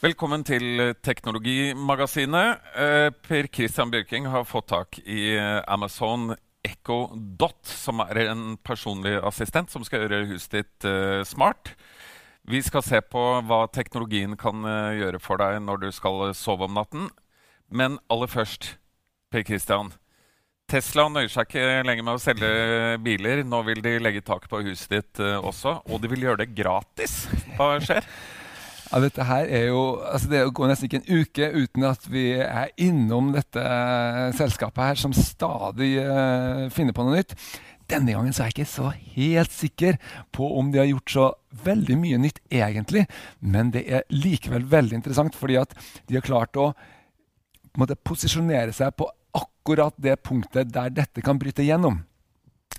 [0.00, 2.62] Velkommen til Teknologimagasinet.
[2.72, 6.30] Eh, per Christian Bjørking har fått tak i eh, Amazon
[6.64, 11.74] Echo Dot, som er en personlig assistent som skal gjøre huset ditt uh, smart.
[12.48, 14.64] Vi skal se på hva teknologien kan
[14.96, 17.08] gjøre for deg når du skal sove om natten.
[17.68, 18.78] Men aller først,
[19.30, 19.92] Per Christian.
[20.72, 23.44] Tesla nøyer seg ikke lenger med å selge biler.
[23.44, 27.26] Nå vil de legge tak på huset ditt også, og de vil gjøre det gratis.
[27.56, 28.06] Hva skjer?
[28.90, 32.24] Ja, dette her er jo, altså Det går nesten ikke en uke uten at vi
[32.42, 37.36] er innom dette uh, selskapet her, som stadig uh, finner på noe nytt.
[37.90, 39.98] Denne gangen så er jeg ikke så helt sikker
[40.34, 41.26] på om de har gjort så
[41.66, 43.06] veldig mye nytt egentlig.
[43.42, 45.74] Men det er likevel veldig interessant, fordi at
[46.06, 46.70] de har klart å
[47.78, 52.02] måte, posisjonere seg på akkurat det punktet der dette kan bryte gjennom.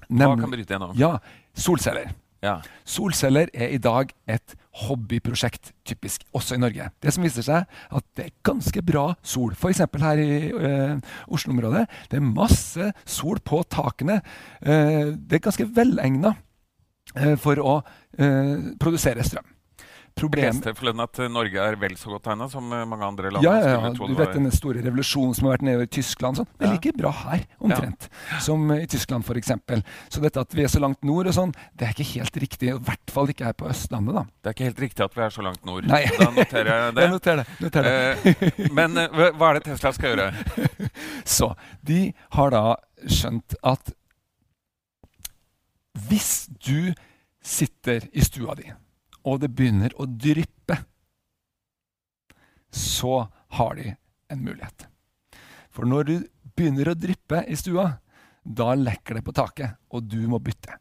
[0.07, 0.95] Hva kan bryte gjennom?
[0.99, 1.17] Ja,
[1.55, 2.11] solceller.
[2.41, 2.57] Ja.
[2.89, 6.87] Solceller er i dag et hobbyprosjekt, typisk også i Norge.
[7.03, 9.53] Det som viser seg at det er ganske bra sol.
[9.53, 9.83] F.eks.
[10.01, 11.85] her i uh, Oslo-området.
[12.09, 14.21] Det er masse sol på takene.
[14.65, 17.81] Uh, det er ganske velegna uh, for å
[18.81, 19.45] produsere strøm.
[20.17, 20.43] Problem...
[20.43, 23.45] Jeg leste at Norge er vel så godt tegna som mange andre land.
[23.45, 23.91] Ja, ja, ja.
[23.95, 26.41] Du vet den store revolusjonen som har vært nede i Tyskland.
[26.41, 26.49] Sånn.
[26.59, 28.41] Det er like bra her, omtrent, ja.
[28.43, 29.53] som i Tyskland f.eks.
[30.11, 32.73] Så dette at vi er så langt nord, og sånn, det er ikke helt riktig.
[32.73, 34.17] I hvert fall ikke her på Østlandet.
[34.17, 34.25] da.
[34.41, 35.87] Det er ikke helt riktig at vi er så langt nord.
[35.89, 36.03] Nei.
[36.17, 37.05] Da noterer jeg det.
[37.05, 37.57] jeg noterer det.
[37.61, 38.35] Noterer det.
[38.35, 40.89] Eh, men eh, hva er det Tesla skal gjøre?
[41.37, 41.53] så
[41.87, 42.03] de
[42.37, 42.65] har da
[43.07, 43.95] skjønt at
[46.07, 46.93] hvis du
[47.43, 48.69] sitter i stua di
[49.27, 50.77] og det begynner å dryppe,
[52.71, 53.25] så
[53.57, 53.91] har de
[54.31, 54.87] en mulighet.
[55.71, 56.15] For når du
[56.55, 57.87] begynner å dryppe i stua,
[58.43, 60.77] da lekker det på taket, og du må bytte.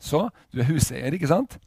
[0.00, 1.58] Så du er huseier, ikke sant?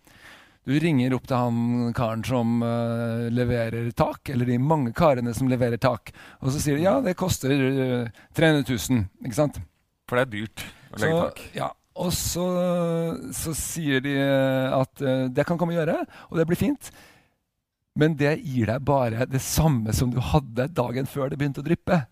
[0.68, 5.48] Du ringer opp til han karen som uh, leverer tak, eller de mange karene som
[5.48, 9.62] leverer tak, og så sier de ja, det koster uh, 300 000, ikke sant?
[10.08, 11.46] For det er dyrt å legge så, tak.
[11.56, 12.47] Ja, og så,
[13.34, 16.91] så, sier de at uh, det kan komme og gjøre, og det blir fint.
[17.97, 21.66] Men det gir deg bare det samme som du hadde dagen før det begynte å
[21.66, 22.03] dryppe.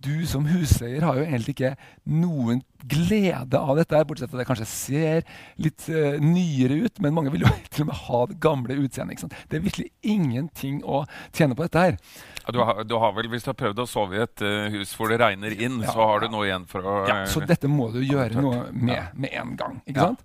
[0.00, 1.72] Du som huseier har jo egentlig ikke
[2.08, 5.26] noen glede av dette, bortsett fra at det kanskje ser
[5.60, 9.36] litt uh, nyere ut, men mange vil jo til og med ha det gamle utseendet.
[9.50, 11.02] Det er virkelig ingenting å
[11.36, 11.98] tjene på dette her.
[12.46, 14.70] Ja, du, har, du, har, vel, Hvis du har prøvd å sove i et uh,
[14.72, 17.44] hus hvor det regner inn, ja, så har du noe igjen for å Ja, Så
[17.44, 19.78] dette må du gjøre noe med med en gang.
[19.84, 20.24] ikke sant?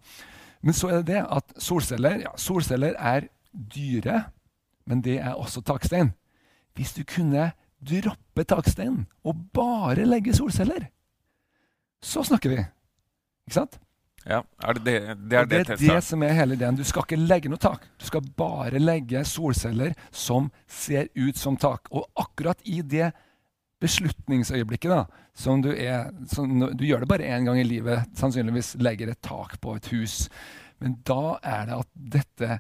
[0.66, 4.24] Men så er det det at solceller, ja, solceller er dyre,
[4.90, 6.16] men det er også takstein.
[6.76, 10.88] Hvis du kunne droppe taksteinen og bare legge solceller,
[12.04, 12.62] så snakker vi.
[13.46, 13.80] Ikke sant?
[14.26, 14.94] Ja, er det, det,
[15.30, 16.78] det, er det, det er det som er hele ideen.
[16.78, 17.84] Du skal ikke legge noe tak.
[18.02, 21.92] Du skal bare legge solceller som ser ut som tak.
[21.94, 23.12] Og akkurat i det
[23.84, 25.04] beslutningsøyeblikket da,
[25.38, 29.22] som du er som, Du gjør det bare én gang i livet, sannsynligvis legger et
[29.22, 30.26] tak på et hus.
[30.82, 32.60] Men da er det at dette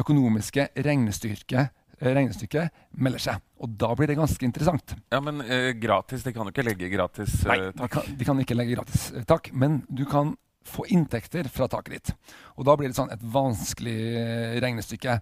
[0.00, 1.70] økonomiske regnestyrket
[2.00, 3.40] regnestykket melder seg.
[3.60, 4.94] Og da blir det ganske interessant.
[5.12, 7.50] Ja, Men eh, gratis, de kan jo ikke legge gratis eh, tak?
[7.50, 9.52] Nei, de kan, de kan, ikke legge gratis eh, tak.
[9.52, 10.34] Men du kan
[10.66, 12.12] få inntekter fra taket ditt.
[12.56, 15.20] Og da blir det sånn et vanskelig eh, regnestykke.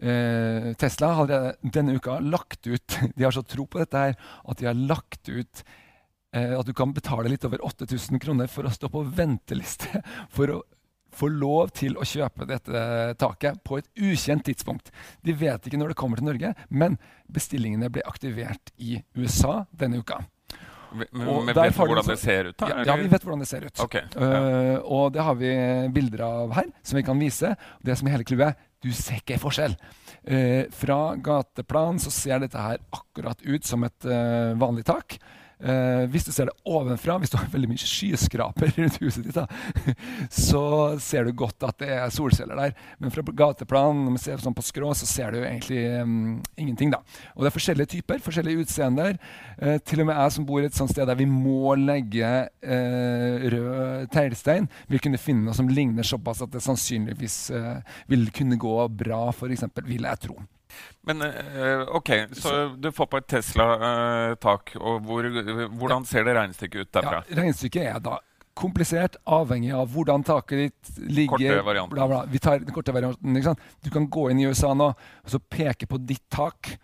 [0.00, 1.30] Eh, Tesla har
[1.60, 5.28] denne uka lagt ut De har så tro på dette her at de har lagt
[5.28, 5.60] ut
[6.32, 10.00] eh, at du kan betale litt over 8000 kroner for å stå på venteliste
[10.36, 10.62] for å
[11.14, 12.82] få lov til å kjøpe dette
[13.20, 14.92] taket på et ukjent tidspunkt.
[15.26, 16.98] De vet ikke når det kommer til Norge, men
[17.30, 20.22] bestillingene ble aktivert i USA denne uka.
[20.90, 22.56] Men, men vet du hvordan det ser ut?
[22.58, 22.70] da?
[22.70, 23.82] Ja, ja, vi vet hvordan det ser ut.
[23.84, 24.30] Okay, ja.
[24.30, 25.52] uh, og det har vi
[25.94, 27.52] bilder av her, som vi kan vise.
[27.86, 29.76] Det som er hele clouet, du ser ikke forskjell.
[30.26, 35.20] Uh, fra gateplan så ser dette her akkurat ut som et uh, vanlig tak.
[35.60, 39.36] Uh, hvis du ser det ovenfra, hvis du har veldig mye skyskraper rundt huset ditt,
[39.36, 39.44] da,
[40.48, 40.62] så
[41.02, 42.76] ser du godt at det er solceller der.
[43.00, 46.94] Men fra gateplan når man ser sånn på skrå, så ser du egentlig um, ingenting.
[46.94, 47.02] da.
[47.36, 49.18] Og det er forskjellige typer, forskjellige utseender.
[49.60, 53.48] Eh, til og med jeg som bor et sånt sted der vi må legge eh,
[53.52, 57.38] rød teglstein, vil kunne finne noe som ligner såpass at det sannsynligvis
[58.10, 60.40] vil kunne gå bra, f.eks., vil jeg tro.
[61.08, 64.74] Men uh, OK, så du får på et Tesla-tak.
[64.76, 65.28] Uh, og hvor,
[65.80, 67.22] Hvordan ser det regnestykket ut derfra?
[67.22, 68.18] Ja, regnestykket er da
[68.60, 71.36] komplisert, avhengig av hvordan taket ditt ligger.
[71.36, 71.96] Korte varianten.
[71.96, 72.22] Bla, bla.
[72.28, 73.36] Vi tar den korte varianten.
[73.36, 73.68] ikke sant?
[73.84, 76.74] Du kan gå inn i USA nå og så peke på ditt tak.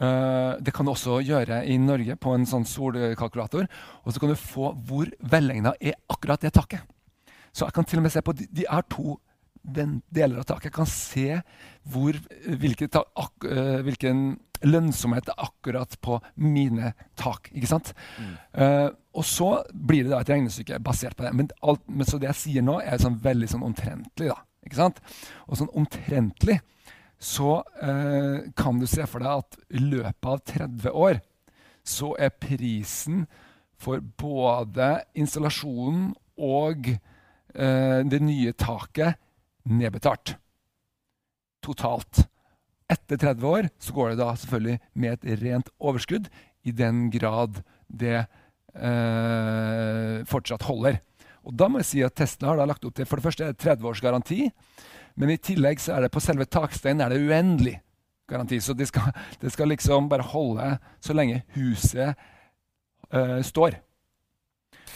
[0.00, 3.68] Uh, det kan du også gjøre i Norge på en sånn solkalkulator.
[4.04, 6.86] Og så kan du få hvor velegna er akkurat det taket.
[7.52, 9.18] Så jeg kan til og med se på De, de er to
[9.62, 10.70] den deler av taket.
[10.70, 11.40] Jeg kan se
[11.90, 12.16] hvor,
[12.60, 17.50] hvilke ta, ak, uh, hvilken lønnsomhet det er akkurat på mine tak.
[17.54, 17.92] ikke sant?
[18.18, 18.34] Mm.
[18.56, 21.32] Uh, og så blir det da et regnestykke basert på det.
[21.36, 24.30] Men, alt, men så det jeg sier nå, er sånn veldig sånn omtrentlig.
[24.30, 25.00] da, ikke sant?
[25.48, 26.60] Og sånn omtrentlig
[27.20, 31.20] så uh, kan du se for deg at i løpet av 30 år
[31.84, 33.26] så er prisen
[33.80, 36.10] for både installasjonen
[36.40, 39.20] og uh, det nye taket
[39.68, 40.36] nedbetalt.
[41.64, 42.24] Totalt.
[42.90, 46.30] Etter 30 år så går det da selvfølgelig med et rent overskudd,
[46.66, 50.98] i den grad det eh, fortsatt holder.
[51.46, 53.88] Og da må jeg si at Tesla har lagt opp til for det første 30
[53.88, 54.42] års garanti,
[55.16, 57.78] men i tillegg så er det på selve taksteinen er det uendelig
[58.30, 58.60] garanti.
[58.60, 59.10] Så det skal,
[59.40, 62.12] det skal liksom bare holde så lenge huset
[63.12, 63.80] eh, står.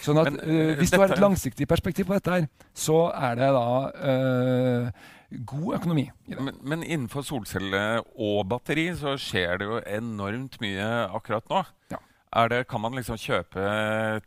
[0.04, 3.38] Sånn at Men, uh, Hvis du har et langsiktig perspektiv på dette, her, så er
[3.40, 5.12] det da uh,
[5.48, 6.08] god økonomi.
[6.34, 11.64] Men, men, innenfor solcelle og batteri så skjer det jo enormt mye akkurat nå.
[11.94, 12.02] Ja.
[12.50, 13.64] Det, kan man liksom kjøpe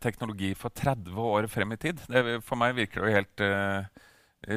[0.00, 1.98] teknologi for 30 år frem i tid?
[2.08, 4.06] Det, for meg virker det jo helt uh,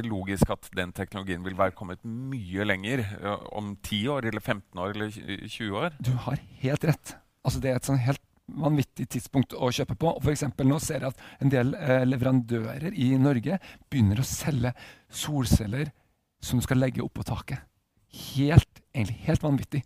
[0.07, 3.03] logisk at den teknologien vil være kommet mye lenger.
[3.51, 5.99] Om 10 år, eller 15 år eller 20 år.
[5.99, 7.15] Du har helt rett.
[7.43, 8.23] Altså, det er et sånn helt
[8.59, 10.15] vanvittig tidspunkt å kjøpe på.
[10.17, 13.59] Og For nå ser jeg at en del eh, leverandører i Norge
[13.89, 14.73] begynner å selge
[15.07, 15.91] solceller
[16.41, 17.61] som du skal legge oppå taket.
[18.35, 19.83] Helt, egentlig helt vanvittig.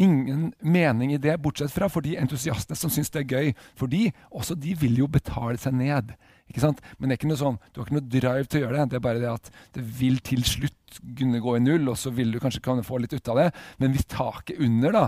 [0.00, 3.54] Ingen mening i det, bortsett fra for de entusiastene som syns det er gøy.
[3.76, 6.14] For de, også de vil jo betale seg ned.
[6.50, 6.80] Ikke sant?
[6.98, 8.86] Men det er ikke noe sånn, du har ikke noe drive til å gjøre det.
[8.90, 12.12] Det er bare det at det vil til slutt kunne gå i null, og så
[12.14, 13.48] vil du kanskje kan få litt ut av det.
[13.82, 15.04] Men hvis taket under da,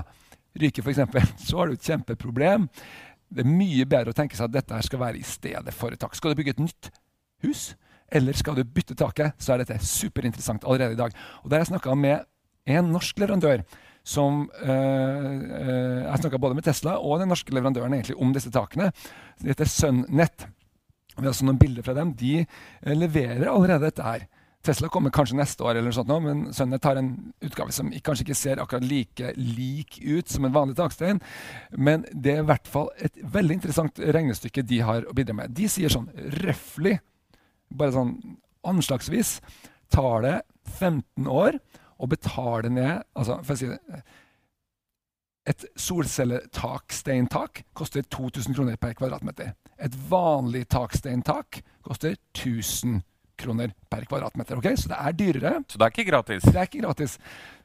[0.60, 1.00] ryker, f.eks.,
[1.48, 2.68] så har du et kjempeproblem.
[3.32, 5.94] Det er mye bedre å tenke seg at dette her skal være i stedet for
[5.94, 6.16] et tak.
[6.18, 6.90] Skal du bygge et nytt
[7.46, 7.72] hus,
[8.12, 11.16] eller skal du bytte taket, så er dette superinteressant allerede i dag.
[11.42, 12.28] Og Der har jeg snakka med
[12.68, 13.64] en norsk leverandør
[14.04, 18.50] som øh, øh, Jeg snakka både med Tesla og den norske leverandøren egentlig om disse
[18.50, 18.90] takene.
[19.38, 20.46] Det heter SunNet.
[21.16, 22.14] Vi har også noen bilder fra dem.
[22.18, 24.26] De øh, leverer allerede dette her.
[24.62, 27.10] Tesla kommer kanskje neste år, eller sånt nå, men Sunnet tar en
[27.42, 31.18] utgave som kanskje ikke ser akkurat like lik ut som en vanlig takstein.
[31.74, 35.54] Men det er i hvert fall et veldig interessant regnestykke de har å bidra med.
[35.58, 36.06] De sier sånn
[36.44, 37.00] røftlig,
[37.74, 38.16] bare sånn
[38.62, 39.40] anslagsvis,
[39.90, 40.36] tar det
[40.78, 41.58] 15 år
[41.98, 44.02] å betale ned altså, for å si det,
[45.50, 49.56] Et solcelletaksteintak koster 2000 kroner per kvadratmeter.
[49.74, 53.08] Et vanlig taksteintak koster 1000 kroner
[53.42, 54.60] kroner per kvadratmeter.
[54.60, 54.78] Okay?
[54.78, 55.54] Så det er dyrere.
[55.68, 56.46] Så det er ikke gratis?
[56.46, 57.18] Det er ikke gratis.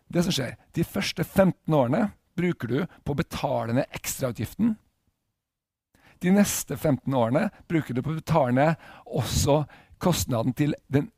[0.07, 4.75] Det som skjer, De første 15 årene bruker du på å betale ned ekstrautgiften.
[6.23, 9.63] De neste 15 årene bruker du på å betale ned også
[10.01, 11.09] kostnaden til den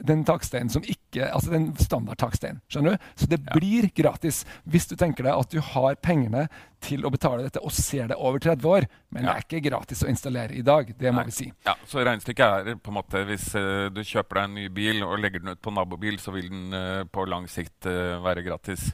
[0.00, 2.60] den taksteinen som ikke Altså den standardtaksteinen.
[2.72, 3.06] Skjønner du?
[3.20, 6.46] Så det blir gratis hvis du tenker deg at du har pengene
[6.84, 8.86] til å betale dette og ser det over 30 år.
[9.12, 9.28] Men ja.
[9.28, 10.92] det er ikke gratis å installere i dag.
[10.96, 11.28] Det må Nei.
[11.28, 11.48] vi si.
[11.66, 15.04] Ja, Så regnestykket er på en måte hvis uh, du kjøper deg en ny bil
[15.06, 18.46] og legger den ut på nabobil, så vil den uh, på lang sikt uh, være
[18.46, 18.92] gratis.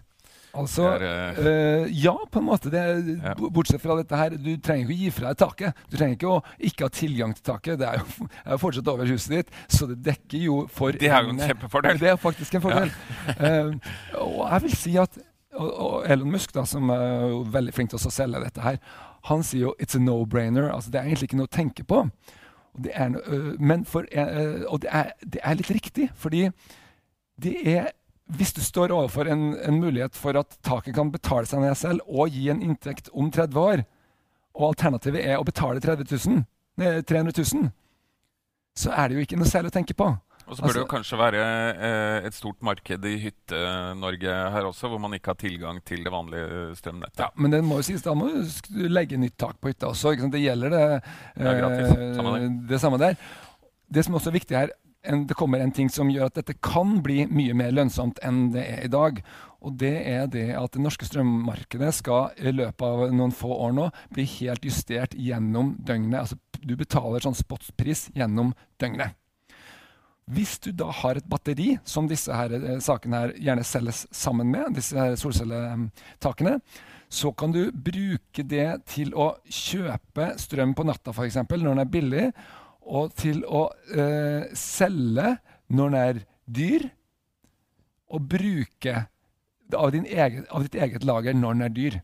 [0.55, 2.71] Altså, er, øh, ja, på en måte.
[2.71, 2.83] Det,
[3.25, 3.35] ja.
[3.35, 5.81] Bortsett fra dette her, du trenger ikke å gi fra deg taket.
[5.91, 6.41] Du trenger ikke å
[6.71, 7.79] ikke ha tilgang til taket.
[7.81, 11.27] Det er jo, er fortsatt over huset ditt, så det dekker jo for Det er
[11.27, 11.99] jo en kjempefordel.
[12.03, 12.95] Det er faktisk en fordel.
[13.25, 13.65] Ja.
[13.65, 13.75] uh,
[14.21, 15.19] og jeg vil si at
[15.55, 18.79] og, og Elon Musk, da, som er veldig flink til å selge dette her,
[19.31, 20.70] han sier jo 'it's a no-brainer'.
[20.70, 22.01] Altså, det er egentlig ikke noe å tenke på.
[22.75, 24.06] Og det er, uh, men for,
[24.69, 26.49] og det er, det er litt riktig, fordi
[27.43, 27.93] det er
[28.32, 32.04] hvis du står overfor en, en, mulighet for at taket kan betale seg ned selv
[32.08, 33.84] og gi en inntekt om 30 år,
[34.54, 36.44] og alternativet er å betale 30 000,
[36.81, 37.72] nei, 300 000,
[38.74, 40.08] så er det jo ikke noe særlig å tenke på.
[40.44, 41.44] Og så bør altså, det jo kanskje være
[41.88, 46.12] eh, et stort marked i Hytte-Norge her også, hvor man ikke har tilgang til det
[46.12, 47.22] vanlige strømnettet.
[47.24, 50.12] Ja, Men det må jo sies, da må du legge nytt tak på hytta også.
[50.32, 51.94] Det gjelder det, eh, ja, gratis.
[52.19, 52.34] Samme
[52.69, 53.16] det samme der.
[53.88, 54.74] Det som også er viktig her,
[55.05, 58.49] en, det kommer en ting som gjør at dette kan bli mye mer lønnsomt enn
[58.55, 59.20] det er i dag.
[59.65, 63.77] Og det er det at det norske strømmarkedet skal i løpet av noen få år
[63.77, 66.20] nå bli helt justert gjennom døgnet.
[66.25, 69.17] Altså du betaler sånn spotpris gjennom døgnet.
[70.32, 74.49] Hvis du da har et batteri, som disse her, eh, sakene her gjerne selges sammen
[74.49, 76.61] med, disse her solcelletakene,
[77.13, 81.37] så kan du bruke det til å kjøpe strøm på natta f.eks.
[81.44, 82.25] når den er billig
[82.84, 85.36] og til å eh, selge
[85.72, 86.88] når den er dyr,
[88.14, 88.94] og bruke
[89.74, 91.96] av, egen, av, ditt eget lager når den er dyr.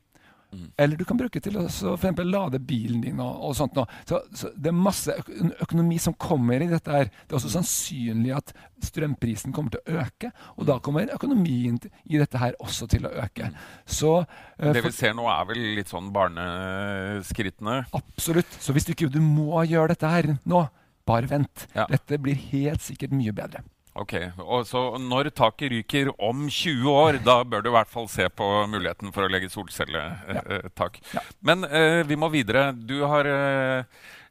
[0.76, 3.78] Eller du kan bruke til å så for lade bilen din og, og sånt.
[4.08, 5.14] Så, så det er masse
[5.62, 7.10] økonomi som kommer i dette her.
[7.10, 8.52] Det er også sannsynlig at
[8.82, 11.78] strømprisen kommer til å øke, og da kommer økonomien
[12.08, 13.50] i dette her også til å øke.
[13.84, 17.82] Så, uh, Det vi ser nå, er vel litt sånn barneskrittene.
[17.96, 18.58] Absolutt.
[18.58, 20.64] Så hvis du ikke du må gjøre dette her nå,
[21.08, 21.68] bare vent.
[21.74, 21.86] Ja.
[21.90, 23.62] Dette blir helt sikkert mye bedre.
[23.98, 28.06] Ok, og så Når taket ryker om 20 år, da bør du i hvert fall
[28.08, 31.00] se på muligheten for å legge solcelletak.
[31.14, 31.24] Ja.
[31.42, 32.70] Men eh, vi må videre.
[32.72, 33.82] Du har eh,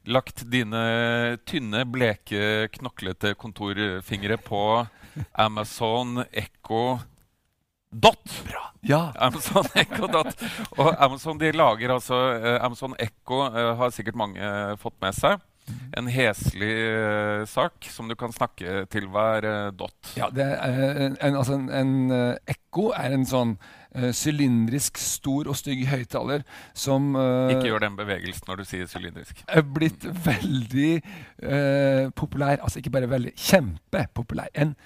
[0.08, 4.64] lagt dine tynne, bleke, knoklete kontorfingre på
[5.36, 6.98] Amazon Echo
[7.90, 8.42] Dot.
[8.86, 9.12] Ja.
[9.18, 10.34] Amazon Echo Dot.
[10.78, 15.16] Og Amazon de lager altså eh, Amazon Echo eh, har sikkert mange eh, fått med
[15.16, 15.42] seg.
[15.98, 20.14] En heslig uh, sak som du kan snakke til hver uh, dot.
[20.18, 23.56] Ja, det er en, en, altså en, en uh, ekko er en sånn
[23.94, 26.44] eh, sylindrisk, stor og stygg høyttaler
[26.76, 29.42] som eh, Ikke gjør den bevegelsen når du sier sylindrisk.
[29.48, 32.60] er blitt veldig eh, populær.
[32.60, 34.52] Altså ikke bare veldig, kjempepopulær.
[34.54, 34.76] En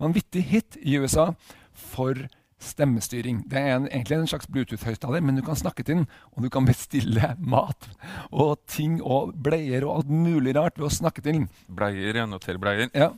[0.00, 1.30] vanvittig hit i USA
[1.72, 2.26] for
[2.60, 3.42] stemmestyring.
[3.50, 6.50] Det er en, egentlig en slags Bluetooth-høyttaler, men du kan snakke til den, og du
[6.52, 7.88] kan bestille mat
[8.30, 11.48] og ting og bleier og alt mulig rart ved å snakke til den.
[11.68, 12.90] Bleier, jeg noterer bleier.
[12.94, 13.10] Ja.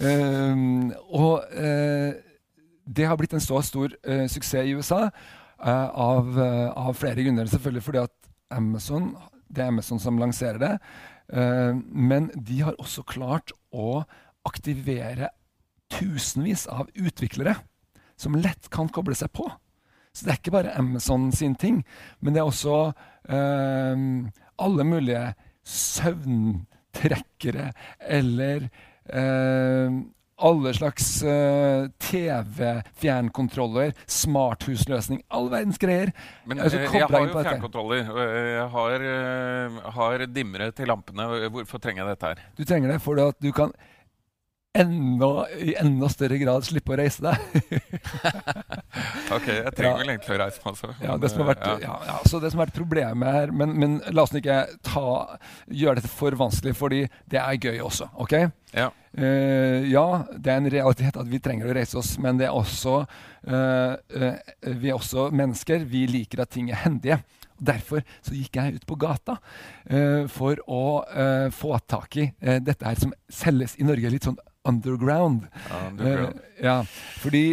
[0.00, 2.12] Ehm, og uh,
[2.86, 7.48] det har blitt en så stor uh, suksess i USA eh, av, av flere grunner.
[7.50, 8.14] Selvfølgelig fordi at
[8.54, 9.10] Amazon,
[9.50, 10.72] det er Amazon som lanserer det,
[11.34, 14.04] eh, men de har også klart å
[14.46, 15.32] aktivere
[15.92, 17.56] tusenvis av utviklere
[18.16, 19.44] som lett kan koble seg på.
[20.16, 21.82] Så det er ikke bare Amazon sin ting,
[22.20, 22.78] men det er også
[23.28, 23.96] eh,
[24.64, 25.34] alle mulige
[25.66, 28.68] søvntrekkere eller
[29.12, 29.90] eh,
[30.36, 36.10] alle slags eh, TV-fjernkontroller, smarthusløsning, all verdens greier.
[36.44, 38.10] Men Altså, eh, jeg har jo fjernkontroller.
[38.12, 41.48] og Jeg har, eh, har dimmere til lampene.
[41.50, 42.36] Hvorfor trenger jeg dette her?
[42.56, 43.72] Du trenger det fordi at du kan
[44.82, 45.30] enda,
[45.62, 47.36] i enda større grad slippe å reise deg.
[49.36, 49.96] Ok, jeg trenger Ja.
[50.00, 50.90] vel egentlig å reise meg også.
[51.02, 51.78] Ja, det som har vært, Ja.
[51.82, 55.38] ja, ja, så det som har vært problemet her men, men la oss ikke ta,
[55.68, 58.08] gjøre dette for vanskelig, fordi det er gøy også.
[58.22, 58.36] ok?
[58.76, 58.90] Ja.
[59.16, 60.04] Uh, ja,
[60.36, 62.98] det er en realitet at vi trenger å reise oss, men det er også,
[63.48, 64.34] uh, uh,
[64.76, 65.86] vi er også mennesker.
[65.88, 67.20] Vi liker at ting er hendige.
[67.56, 69.38] Derfor så gikk jeg ut på gata
[70.28, 70.80] for å
[71.56, 72.26] få tak i
[72.60, 74.36] dette her som selges i Norge litt sånn
[74.68, 75.46] underground.
[75.70, 76.40] underground.
[76.40, 76.64] Uh.
[76.64, 76.76] Ja,
[77.22, 77.44] fordi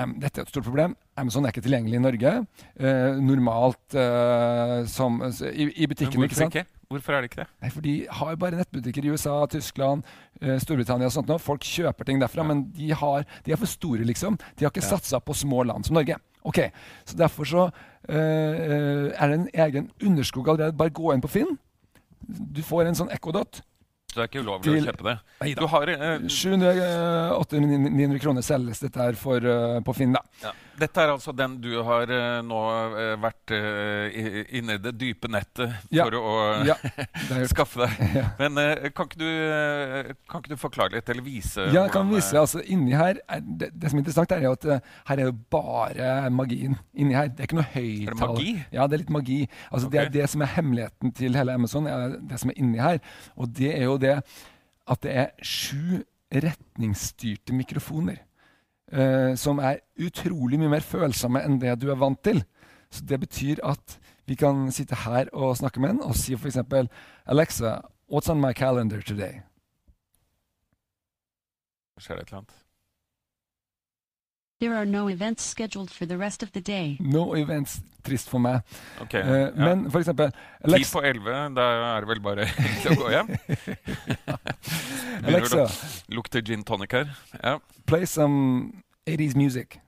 [0.00, 0.96] um, dette er et stort problem.
[1.16, 2.32] Amazon er ikke tilgjengelig i Norge.
[2.80, 5.20] Uh, normalt uh, som,
[5.52, 6.28] i, i butikkene.
[6.28, 6.54] ikke sant?
[6.54, 6.66] ikke?
[6.92, 7.48] Hvorfor er det ikke det?
[7.64, 10.04] Nei, for de har bare nettbutikker i USA, Tyskland,
[10.38, 11.34] eh, Storbritannia og sånt nå.
[11.42, 12.46] Folk kjøper ting derfra, Ja.
[12.46, 14.36] men de, har, de er for store, liksom.
[14.54, 14.92] De har ikke Ja.
[14.92, 16.14] satsa på små land som Norge.
[16.46, 16.60] Ok,
[17.04, 17.64] Så derfor så
[18.08, 20.76] eh, er det en egen underskog allerede.
[20.78, 21.58] Bare gå inn på Finn.
[22.28, 23.62] Du får en sånn Echo-dot.
[24.16, 25.12] Så det er ikke ulovlig Til- å kjøpe det.
[25.42, 25.60] Neida.
[25.60, 30.14] Du har, eh, 700-800-900 kroner selges dette her for, uh, på Finn.
[30.16, 30.22] da.
[30.42, 30.52] ja.
[30.76, 32.58] Dette er altså den du har uh, nå
[33.00, 34.16] eh, vært uh,
[34.58, 36.04] inne i det dype nettet Ja.
[36.04, 36.34] for å
[36.68, 36.76] Ja,
[37.28, 37.94] det er skaffe deg.
[38.16, 38.24] Ja.
[38.38, 38.56] Men
[38.96, 41.66] kan, ikke du, kan ikke du forklare litt, eller vise?
[41.72, 42.36] Ja, jeg kan vise.
[42.38, 44.66] altså Inni her er det, det som er interessant, er at
[45.10, 46.76] her er jo bare magien.
[46.96, 48.20] Inni her, Det er ikke noe høyttaler.
[48.22, 48.52] magi?
[48.72, 49.38] Ja, det er litt magi.
[49.70, 52.80] Altså Det er det som er hemmeligheten til hele Amazon, er det som er inni
[52.82, 53.00] her.
[53.36, 54.16] Og det er jo det
[54.86, 56.02] at det er sju
[56.32, 58.22] retningsstyrte mikrofoner.
[58.92, 62.42] Eh, som er utrolig mye mer følsomme enn det du er vant til.
[62.90, 66.58] Så det betyr at vi kan sitte her og snakke med den og si f.eks.:
[67.26, 69.42] Alexa, what's on my calendar today?
[71.98, 72.65] Skjer det et eller annet?
[74.60, 76.96] There are no events scheduled for the rest of the day.
[77.00, 77.80] No events.
[78.02, 78.60] Trist for meg.
[79.02, 79.50] Okay, uh, ja.
[79.50, 81.62] Men for eksempel Ti Alexa, på elleve, da
[81.96, 82.46] er det vel bare
[82.90, 83.32] å gå hjem?
[85.28, 85.66] Alexa
[86.08, 87.10] Lukter gin tonic her.
[87.42, 87.58] Ja.
[87.86, 88.72] play some
[89.06, 89.80] 80s music.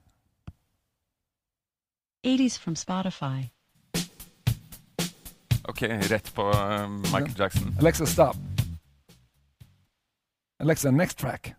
[2.27, 3.49] 80s from Spotify.
[5.69, 7.77] Ok, rett på uh, Michael Jackson.
[7.79, 8.37] Alexa, stop.
[10.61, 11.55] Alexa, next track.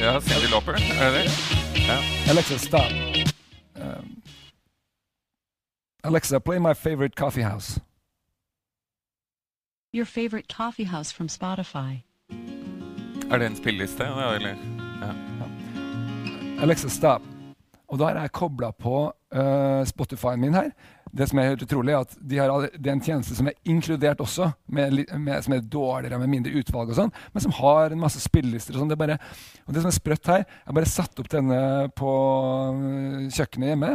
[0.00, 1.24] Ja, Cindy Lauper, er det?
[1.88, 1.98] Ja.
[2.30, 2.92] Alexa, stop.
[3.76, 4.22] Um,
[6.04, 7.80] Alexa, play my favorite coffee house.
[9.92, 12.04] Your favorite coffee house from Spotify.
[13.30, 14.04] Er det en spilleliste?
[14.04, 15.12] Ja?
[16.62, 17.22] Alexa, stop.
[17.88, 20.70] Og da er jeg kobla på uh, Spotify-en min her.
[21.12, 23.56] Det som er helt utrolig, er at de har, det er en tjeneste som er
[23.68, 27.94] inkludert også, med, med, som er dårligere, med mindre utvalg og sånn, men som har
[27.94, 28.92] en masse spillelister og sånn.
[28.92, 29.18] Det, bare,
[29.66, 31.60] og det som er sprøtt her, jeg bare satt opp denne
[31.98, 32.14] på
[32.72, 33.92] øh, kjøkkenet hjemme.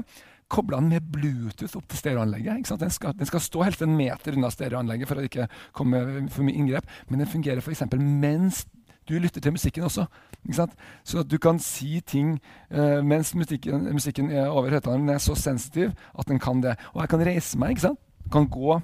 [0.53, 2.69] Kobla den med Bluetooth opp til stereoanlegget.
[2.81, 6.03] Den skal, den skal stå helst en meter unna stereoanlegget for å ikke komme
[6.33, 6.89] for mye inngrep.
[7.09, 7.87] Men den fungerer f.eks.
[7.97, 8.65] mens
[9.09, 10.05] du lytter til musikken også.
[10.51, 15.07] Så at du kan si ting eh, mens musikken, musikken er over høyttaleren.
[15.07, 16.75] Den er så sensitiv at den kan det.
[16.93, 17.69] Og jeg kan reise meg.
[17.69, 17.99] ikke sant?
[18.31, 18.81] Kan gå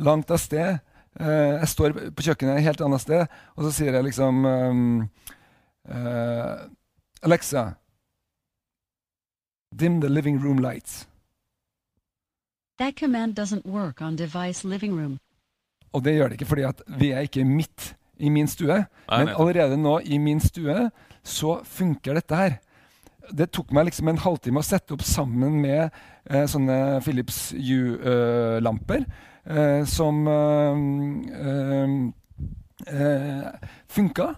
[0.00, 0.78] langt av sted.
[1.20, 4.98] Eh, jeg står på kjøkkenet et helt annet sted, og så sier jeg liksom ehm,
[5.90, 6.66] eh,
[7.26, 7.72] Alexa,
[9.74, 11.06] dim the living room lights.
[12.78, 15.18] That command doesn't work on device living room.
[15.92, 18.76] Og det gjør det ikke fordi at vi er ikke midt i min stue.
[19.10, 20.90] men allerede nå i min stue
[21.24, 22.58] så funker dette her.
[23.32, 25.90] Det tok meg liksom en halvtime å sette opp sammen med
[26.30, 29.04] eh, sånne Philips U-lamper.
[29.46, 31.90] eh, som eh,
[32.86, 33.46] eh,
[33.88, 34.34] funka.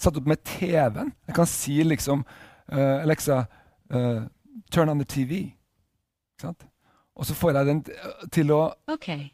[0.00, 1.12] Satt opp med TV-en.
[1.26, 2.24] Jeg kan si liksom
[2.72, 3.46] eh, Alexa,
[3.90, 4.22] eh,
[4.70, 5.40] turn on the TV.
[6.36, 6.66] Ikke sant?
[7.18, 7.80] Og så får jeg den
[8.30, 8.60] til å
[8.94, 9.30] Okay.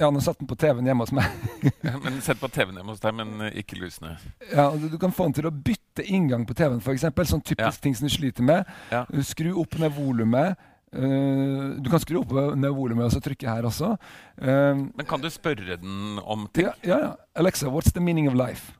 [0.00, 1.28] Ja, nå satt den på TV-en hjemme hos meg.
[2.04, 4.14] Men Sett på TV-en hjemme hos deg, men eh, ikke lysene.
[4.48, 7.04] Ja, og du, du kan få den til å bytte inngang på TV-en, f.eks.
[7.28, 7.70] Sånn typisk Ja.
[7.84, 8.64] ting som du sliter med.
[8.90, 9.04] Ja.
[9.12, 10.56] Uh, Skru opp ned volumet.
[10.90, 13.92] Uh, du kan skru opp ned volumet og så trykke her også.
[14.40, 16.66] Uh, Men kan du spørre den om ting?
[16.66, 17.12] ja, ja, ja.
[17.38, 18.72] Alexa, what's the meaning of life?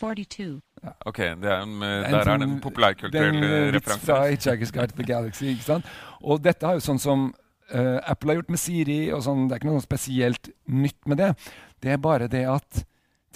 [0.00, 0.60] 42.
[1.06, 3.76] Ok, det er en, eh, er en Der er det sånn- en populærkulturell Den, eh,
[3.76, 4.16] uh, fra.
[4.30, 5.44] Hitchhiker's Guide to the Galaxy.
[5.52, 5.84] ikke sant?
[6.22, 7.34] Og dette har jo sånn som
[7.74, 11.20] uh, Apple har gjort med Siri, og sånn, det er ikke noe spesielt nytt med
[11.22, 11.30] det.
[11.82, 12.84] Det er bare det at,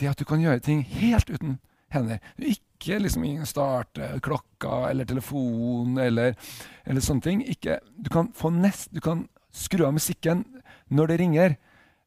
[0.01, 1.59] det at du kan gjøre ting helt uten
[1.95, 2.21] hender.
[2.39, 6.37] Ikke liksom starte klokka eller telefon eller,
[6.85, 7.45] eller sånne ting.
[7.49, 9.27] Ikke, du, kan nest, du kan
[9.57, 10.45] skru av musikken
[10.93, 11.59] når det ringer,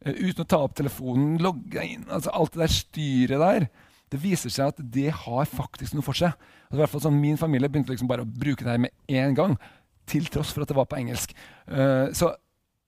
[0.05, 2.07] uh, uten å ta opp telefonen, logge inn.
[2.07, 3.69] altså Alt det der styret der.
[4.09, 6.33] Det viser seg at det har faktisk noe for seg.
[6.69, 9.35] Altså, hvert fall sånn, Min familie begynte liksom bare å bruke det her med en
[9.37, 9.55] gang,
[10.09, 11.35] til tross for at det var på engelsk.
[11.69, 12.33] Uh, så,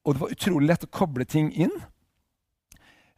[0.05, 1.73] og det var utrolig lett å koble ting inn.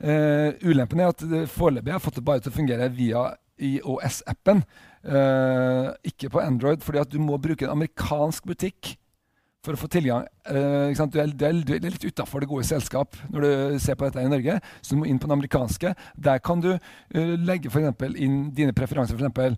[0.03, 3.29] Uh, ulempen er at foreløpig har jeg fått det bare til å fungere via
[3.63, 4.63] IOS-appen.
[5.03, 8.95] uh, ikke på Android, fordi at du må bruke en amerikansk butikk
[9.63, 10.27] for å få tilgang.
[10.47, 10.91] Uh?
[10.91, 14.07] Du, er, du, er, du er litt utafor det gode selskap når du ser på
[14.07, 15.93] dette i Norge, så du må inn på den amerikanske.
[16.15, 19.15] Der kan du uh, legge for inn dine preferanser.
[19.19, 19.57] Eksempel,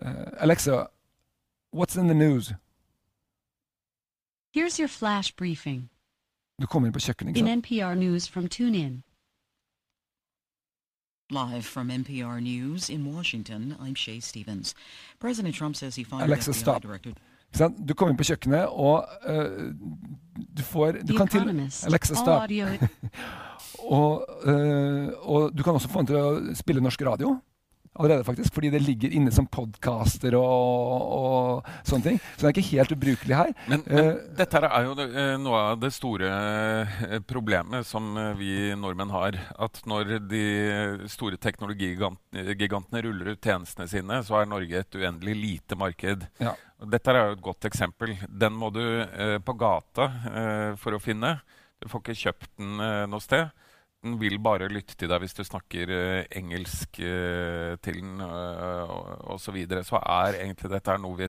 [0.00, 0.86] eh, Alexa,
[1.74, 2.52] what's in the news?
[4.52, 5.88] Here's your flash briefing.
[6.60, 7.36] Du kommer inn på kjøkkenet.
[7.36, 7.66] Ikke sant?
[7.66, 9.02] NPR News from TuneIn.
[11.30, 14.74] Live from NPR News in Washington, I'm Shay Stevens.
[15.20, 16.82] President Trump says he fired Alexa, stop.
[16.82, 17.12] Director
[17.86, 19.72] Du kommer inn på kjøkkenet, og uh,
[20.56, 22.50] du får du The kan til, Alexa, stop.
[23.80, 27.30] Og, uh, og du kan også få den til å spille norsk radio.
[27.98, 32.20] Allerede, faktisk, fordi det ligger inne som podcaster og, og sånne ting.
[32.22, 33.50] Så den er ikke helt ubrukelig her.
[33.66, 38.14] Men, men uh, dette er jo det, eh, noe av det store eh, problemet som
[38.38, 39.40] vi nordmenn har.
[39.58, 40.44] At når de
[41.10, 46.28] store teknologigigantene ruller ut tjenestene sine, så er Norge et uendelig lite marked.
[46.38, 46.54] Ja.
[46.94, 48.14] Dette er jo et godt eksempel.
[48.30, 51.40] Den må du uh, på gata uh, for å finne.
[51.82, 52.78] Du får ikke kjøpt den
[53.10, 53.50] noe sted.
[54.02, 59.44] Den vil bare lytte til deg hvis du snakker eh, engelsk eh, til den osv.
[59.44, 59.84] Så, videre.
[59.84, 61.28] så er egentlig dette her noe vi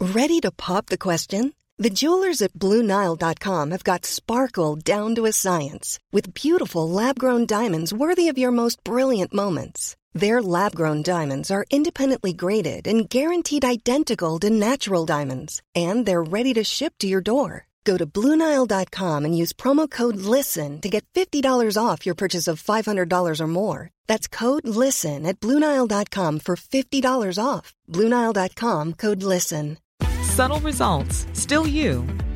[0.00, 1.52] Ready to pop the question?
[1.78, 7.46] The jewelers at BlueNile.com have got sparkle down to a science with beautiful lab grown
[7.46, 9.96] diamonds worthy of your most brilliant moments.
[10.12, 16.22] Their lab grown diamonds are independently graded and guaranteed identical to natural diamonds, and they're
[16.22, 17.67] ready to ship to your door.
[17.88, 21.42] Go to BlueNile.com and use promo code LISTEN to get $50
[21.82, 23.90] off your purchase of $500 or more.
[24.06, 27.72] That's code LISTEN at BlueNile.com for $50 off.
[27.90, 29.78] BlueNile.com code LISTEN.
[30.20, 32.04] Subtle results, still you,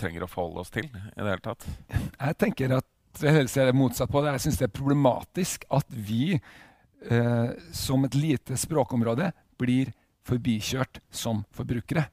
[0.00, 1.66] trenger å forholde oss til i det hele tatt.
[1.90, 4.34] Jeg tenker at heller ser det motsatt på det.
[4.36, 9.30] Jeg syns det er problematisk at vi eh, som et lite språkområde
[9.60, 9.92] blir
[10.26, 12.08] forbikjørt som forbrukere.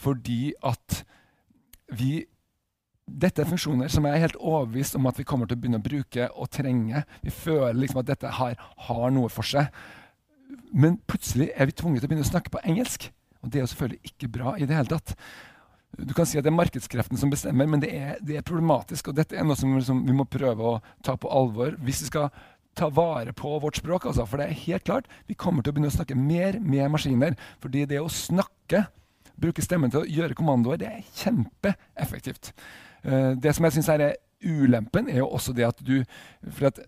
[0.00, 1.02] Fordi at
[1.96, 2.26] vi
[3.10, 5.80] Dette er funksjoner som jeg er helt overbevist om at vi kommer til å begynne
[5.80, 7.00] å bruke og trenge.
[7.24, 9.66] Vi føler liksom at dette her har noe for seg.
[10.70, 13.08] Men plutselig er vi tvunget til å begynne å snakke på engelsk.
[13.42, 15.16] Og det er jo selvfølgelig ikke bra i det hele tatt.
[16.06, 19.10] Du kan si at det er markedskreftene som bestemmer, men det er, det er problematisk.
[19.10, 22.10] Og dette er noe som som vi må prøve å ta på alvor hvis vi
[22.10, 22.30] skal
[22.78, 24.06] ta vare på vårt språk.
[24.06, 24.26] Altså.
[24.28, 27.36] For det er helt klart, vi kommer til å begynne å snakke mer med maskiner.
[27.62, 28.86] Fordi det å snakke,
[29.40, 32.52] bruke stemmen til å gjøre kommandoer, det er kjempeeffektivt.
[33.04, 34.06] Uh, det som jeg syns er
[34.40, 35.98] ulempen, er jo også det at du
[36.48, 36.80] for at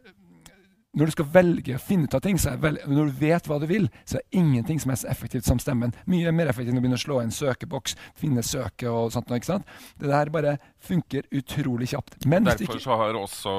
[0.92, 3.88] når du skal velge å finne ut av ting, når du vet hva du vil,
[4.08, 5.94] så er ingenting som er så effektivt som stemmen.
[6.10, 9.32] Mye mer effektivt enn å begynne å slå inn søkeboks, finne søke og sånt.
[9.32, 9.72] ikke sant?
[10.00, 12.18] Det der bare funker utrolig kjapt.
[12.28, 13.52] Men Derfor så har også,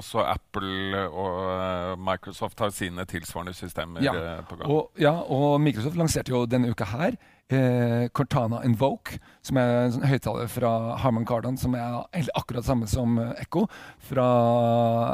[0.00, 4.14] også, Apple og eh, Microsoft har sine tilsvarende systemer ja.
[4.16, 4.72] Eh, på gang.
[4.72, 7.18] Og, ja, og Microsoft lanserte jo denne uka her
[7.52, 12.00] eh, Cortana Invoke, som er en sånn høyttaler fra Harman Kardon, som er
[12.36, 13.66] akkurat samme som eh, Echo
[14.10, 14.28] fra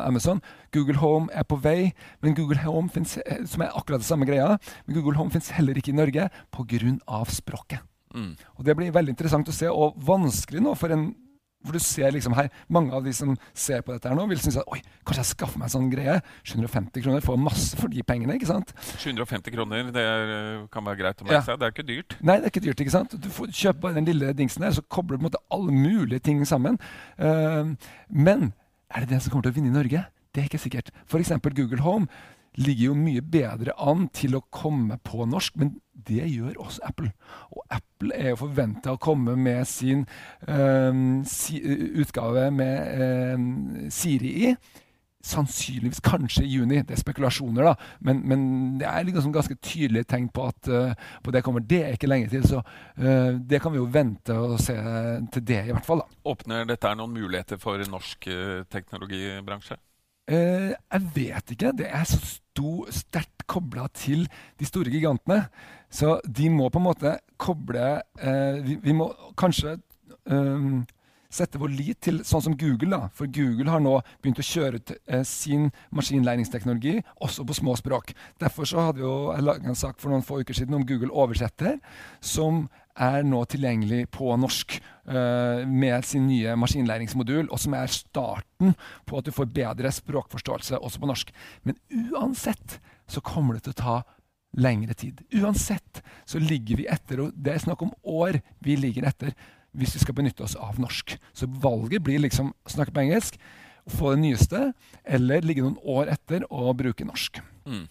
[0.05, 0.43] Amazon.
[0.75, 1.93] Google Home er på vei,
[2.25, 4.55] men Google Home finnes, eh, som er akkurat det samme greia,
[4.87, 7.25] men Google Home fins heller ikke i Norge pga.
[7.31, 7.81] språket.
[8.15, 8.37] Mm.
[8.59, 11.13] Og Det blir veldig interessant å se, og vanskelig nå for en
[11.65, 14.41] for du ser liksom her, Mange av de som ser på dette her nå, vil
[14.41, 16.17] synes at oi, kanskje jeg skaffer meg en sånn greie.
[16.45, 18.37] 750 kroner, får masse for de pengene.
[18.39, 18.75] ikke sant?
[19.03, 20.35] 750 kroner, det er,
[20.73, 21.45] kan være greit å merke ja.
[21.47, 21.61] seg.
[21.61, 22.19] Det er ikke dyrt.
[22.21, 22.85] Nei, det er ikke dyrt.
[22.85, 23.17] ikke sant?
[23.21, 25.75] Du får kjøpe bare den lille dingsen der, så kobler du på en måte alle
[25.75, 26.81] mulige ting sammen.
[27.19, 27.75] Uh,
[28.09, 28.53] men
[28.91, 30.05] er det den som kommer til å vinne i Norge?
[30.35, 30.91] Det er ikke sikkert.
[31.07, 31.31] F.eks.
[31.55, 32.09] Google Home
[32.61, 35.75] ligger jo mye bedre an til å komme på norsk, men
[36.07, 37.11] det gjør også Apple.
[37.55, 40.05] Og Apple er jo forventa å komme med sin
[40.47, 41.61] um, si,
[42.01, 43.53] utgave med um,
[43.95, 44.55] Siri i.
[45.25, 46.83] Sannsynligvis kanskje i juni.
[46.85, 47.95] Det er spekulasjoner, da.
[48.05, 48.43] Men, men
[48.83, 51.65] det er liksom ganske tydelige tegn på at uh, på det kommer.
[51.65, 54.77] Det er ikke lenge til, så uh, det kan vi jo vente og se
[55.33, 56.05] til det, i hvert fall.
[56.05, 56.21] da.
[56.35, 58.29] Åpner dette noen muligheter for norsk
[58.71, 59.81] teknologibransje?
[60.31, 61.73] Uh, jeg vet ikke.
[61.77, 62.21] Det er så
[62.95, 64.27] sterkt kobla til
[64.61, 65.45] de store gigantene.
[65.91, 67.87] Så de må på en måte koble
[68.19, 69.77] eh, vi, vi, må kanskje
[70.27, 70.83] um,
[71.35, 72.91] sette vår lit til sånn som Google.
[72.95, 73.11] da.
[73.15, 78.15] For Google har nå begynt å kjøre ut eh, sin maskinlæringsteknologi også på små språk.
[78.43, 81.15] Derfor så hadde vi jo laget en sak for noen få uker siden om Google
[81.15, 81.79] oversetter,
[82.23, 84.77] som er nå tilgjengelig på norsk
[85.11, 88.75] uh, med sin nye maskinlæringsmodul, og som er starten
[89.09, 91.33] på at du får bedre språkforståelse også på norsk.
[91.67, 91.79] Men
[92.15, 92.79] uansett
[93.11, 93.97] så kommer det til å ta
[94.55, 95.25] lengre tid.
[95.35, 99.35] Uansett så ligger vi etter, og det er snakk om år vi ligger etter
[99.75, 101.17] hvis vi skal benytte oss av norsk.
[101.35, 103.41] Så valget blir liksom snakke på engelsk,
[103.91, 104.61] få det nyeste,
[105.05, 107.43] eller ligge noen år etter og bruke norsk.
[107.67, 107.89] Mm.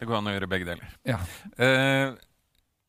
[0.00, 0.92] Det går an å gjøre begge deler.
[1.04, 1.18] Ja.
[1.58, 2.14] Uh,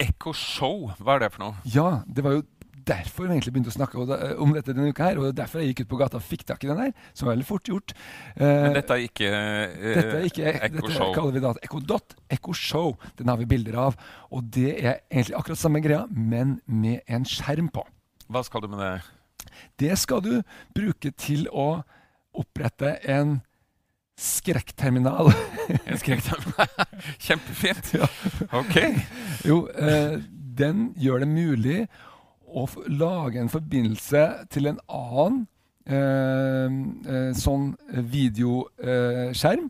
[0.02, 1.62] Echo Show, hva er det for noe?
[1.70, 2.44] Ja, det var jo
[2.88, 4.00] derfor vi egentlig begynte å snakke
[4.42, 5.12] om dette denne uka.
[5.12, 6.92] her, og Derfor jeg gikk ut på gata og fikk tak i den her.
[7.14, 7.94] Som var veldig fort gjort.
[8.40, 11.14] Men dette er ikke, uh, dette er ikke Echo dette Show?
[11.16, 12.16] kaller vi da Echo Dot.
[12.34, 12.96] Echo Show.
[13.20, 14.00] Den har vi bilder av.
[14.32, 17.86] Og det er egentlig akkurat samme greia, men med en skjerm på.
[18.32, 18.94] Hva skal du med det?
[19.82, 20.34] Det skal du
[20.76, 21.84] bruke til å
[22.38, 23.42] opprette en
[24.22, 25.32] skrekkterminal.
[25.90, 26.70] en skrekkterminal?
[27.26, 27.94] Kjempefint.
[27.98, 28.08] Ja.
[28.60, 28.78] Ok.
[29.48, 30.20] Jo, eh,
[30.58, 31.80] den gjør det mulig
[32.52, 35.46] å lage en forbindelse til en annen
[35.88, 36.68] eh,
[37.16, 37.72] eh, sånn
[38.12, 39.70] videoskjerm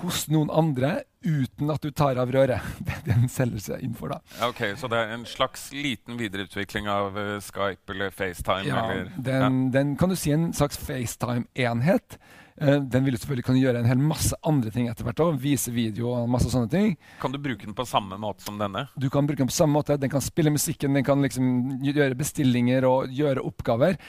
[0.00, 2.64] hos noen andre uten at du tar av røret.
[2.86, 4.20] Det er Den selger seg inn for, da.
[4.48, 8.68] Ok, Så det er en slags liten videreutvikling av uh, Skype eller FaceTime?
[8.68, 9.72] Ja, eller, den, ja.
[9.78, 12.18] den, kan du si en slags FaceTime-enhet.
[12.60, 15.20] Uh, den vil selvfølgelig kunne gjøre en hel masse andre ting etter hvert.
[15.24, 16.96] Også, vise video og masse sånne ting.
[17.22, 18.86] Kan du bruke den på samme måte som denne?
[18.96, 19.98] Du kan bruke Den på samme måte.
[20.00, 24.00] Den kan spille musikken, den kan liksom gjøre bestillinger og gjøre oppgaver.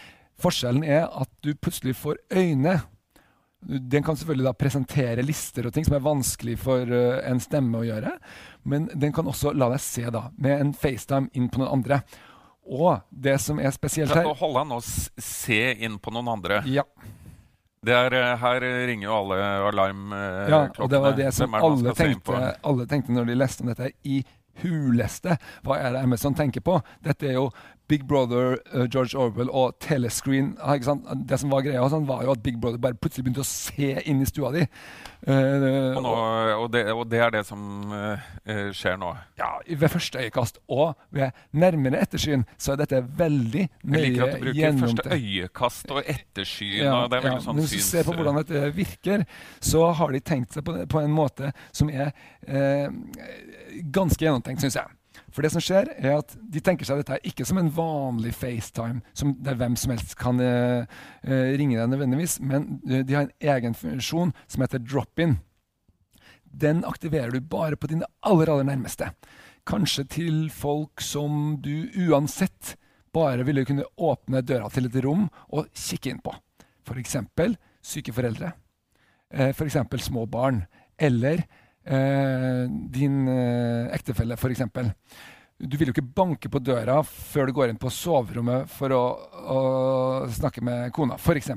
[0.41, 2.79] Forskjellen er at du plutselig får øyne
[3.61, 7.81] den kan selvfølgelig da presentere lister og ting som er vanskelig for uh, en stemme
[7.81, 8.15] å gjøre.
[8.69, 12.01] Men den kan også la deg se da, med en FaceTime inn på noen andre.
[12.71, 16.61] Og det som er spesielt her Hold an å se inn på noen andre.
[16.69, 16.85] Ja.
[17.81, 19.37] Er, eh, her ringer jo alle
[19.71, 20.49] alarmklokkene.
[20.53, 23.89] Ja, og det var det som alle tenkte, alle tenkte, når de leste om dette
[24.05, 24.19] i
[24.61, 25.37] huleste.
[25.65, 26.77] Hva er det Amazon tenker på?
[27.01, 27.47] Dette er jo
[27.87, 30.53] Big Brother, uh, George Orwell og telescreen.
[31.27, 33.89] Det som var greia sånn, var jo at Big Brother bare plutselig begynte å se
[34.07, 34.63] inn i stua di.
[35.27, 36.13] Uh, og, nå,
[36.55, 38.29] og, det, og, det, er det som uh,
[38.75, 39.11] skjer nå?
[39.41, 40.61] Ja, ved første øyekast.
[40.71, 44.07] Og ved nærmere ettersyn så er dette veldig nøye gjennomtenkt.
[44.07, 46.77] Jeg liker at du bruker første øyekast og ettersyn.
[46.85, 49.27] Ja, og det er veldig ja, sånn Hvis du ser på hvordan dette virker,
[49.59, 52.15] så har de tenkt seg på, på en måte som er
[53.91, 54.97] ganske gjennomtenkt, syns jeg.
[55.31, 59.01] For det som skjer er at De tenker seg dette ikke som en vanlig FaceTime,
[59.17, 60.83] som der hvem som helst kan uh,
[61.25, 65.37] ringe deg nødvendigvis, men uh, de har en egen funksjon som heter drop-in.
[66.51, 69.13] Den aktiverer du bare på dine aller, aller nærmeste.
[69.67, 72.75] Kanskje til folk som du uansett
[73.15, 76.33] bare ville kunne åpne døra til et rom og kikke inn på.
[76.87, 77.17] F.eks.
[77.81, 78.51] syke foreldre.
[79.31, 79.77] F.eks.
[80.03, 80.65] små barn.
[80.99, 84.61] Eller eh, din eh, ektefelle, f.eks.
[85.61, 89.03] Du vil jo ikke banke på døra før du går inn på soverommet for å,
[89.53, 89.61] å
[90.33, 91.51] snakke med kona, f.eks.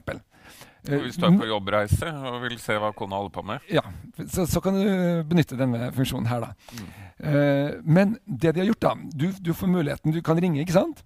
[0.85, 3.71] Hvis du er på jobbreise og vil se hva kona holder på med?
[3.73, 3.85] Ja,
[4.29, 4.85] så, så kan du
[5.29, 6.75] benytte denne funksjonen her, da.
[6.77, 6.91] Mm.
[7.25, 10.77] Uh, men det de har gjort, da du, du, får muligheten, du kan ringe, ikke
[10.77, 11.01] sant?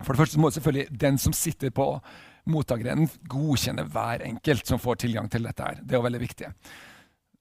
[0.00, 1.86] For det første må selvfølgelig den som sitter på
[2.50, 5.78] mottakerenden, godkjenne hver enkelt som får tilgang til dette her.
[5.82, 6.50] Det er jo veldig viktig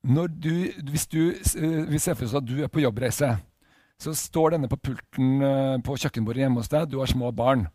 [0.07, 0.53] du,
[0.91, 3.33] hvis du eh, vi ser for oss at du er på jobbreise,
[3.99, 7.67] så står denne på pulten eh, på kjøkkenbordet hjemme hos deg, du har små barn.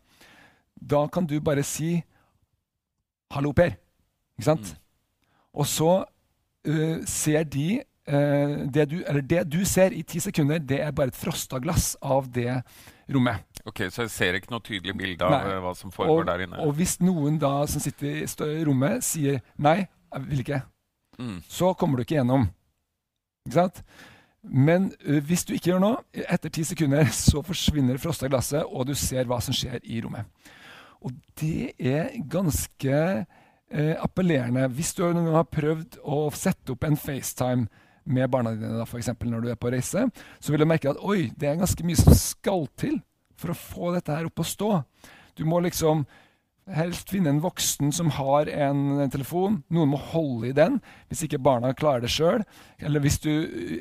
[0.73, 2.03] Da kan du bare si
[3.33, 3.75] 'Hallo, Per'.
[4.37, 4.73] Ikke sant?
[4.73, 4.79] Mm.
[5.53, 6.03] Og så
[6.67, 10.91] uh, ser de uh, det, du, eller det du ser i ti sekunder, det er
[10.91, 12.61] bare et frosta glass av det
[13.13, 13.45] rommet.
[13.65, 15.59] Ok, Så jeg ser ikke noe tydelig bilde av Nei.
[15.63, 16.59] hva som foregår og, der inne?
[16.65, 20.61] Og hvis noen da som sitter i rommet, sier 'nei, jeg vil ikke',
[21.19, 21.37] mm.
[21.49, 22.47] så kommer du ikke gjennom.
[23.47, 23.83] Ikke sant?
[24.43, 28.65] Men uh, hvis du ikke gjør noe, etter ti sekunder så forsvinner det frosta glasset,
[28.67, 30.27] og du ser hva som skjer i rommet.
[31.03, 34.67] Og det er ganske uh, appellerende.
[34.75, 37.67] Hvis du noen gang har prøvd å sette opp en FaceTime
[38.03, 40.05] med barna dine da, for eksempel, når du er på reise,
[40.39, 42.99] så vil du merke at oi, det er ganske mye som skal til
[43.39, 44.71] for å få dette her opp å stå.
[45.39, 46.03] Du må liksom
[46.71, 49.57] Helst finne en voksen som har en telefon.
[49.73, 50.77] Noen må holde i den
[51.09, 52.45] hvis ikke barna klarer det sjøl.
[52.79, 53.31] Eller hvis du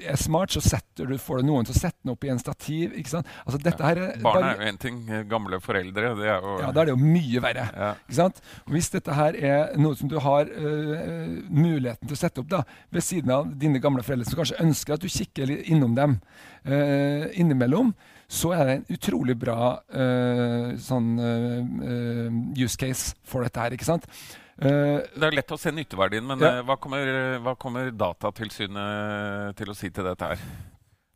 [0.02, 2.96] er smart, så du, får du noen til å sette den opp i en stativ.
[2.98, 3.30] ikke sant?
[3.46, 4.98] Altså, dette her er Barna er jo én ting.
[5.30, 7.68] Gamle foreldre det er jo Ja, da er det jo mye verre.
[7.70, 7.92] Ja.
[8.02, 8.42] ikke sant?
[8.66, 10.96] Og hvis dette her er noe som du har uh,
[11.54, 14.96] muligheten til å sette opp da, ved siden av dine gamle foreldre, som kanskje ønsker
[14.98, 16.18] at du kikker innom dem
[16.66, 17.94] uh, innimellom,
[18.32, 23.76] så er det en utrolig bra uh, sånn uh, use case for dette her.
[23.76, 24.06] ikke sant?
[24.56, 26.52] Uh, det er lett å se nytteverdien, men ja.
[26.66, 27.08] hva, kommer,
[27.44, 30.44] hva, kommer, Datatilsynet til å si til dette her?